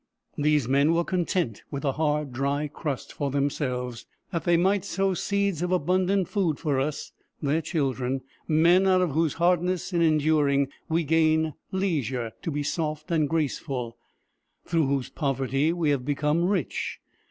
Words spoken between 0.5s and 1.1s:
men were